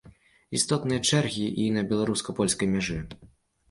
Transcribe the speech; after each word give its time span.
Істотныя 0.59 1.03
чэргі 1.11 1.47
і 1.67 1.69
на 1.79 1.87
беларуска-польскай 1.95 2.67
мяжы. 2.77 3.03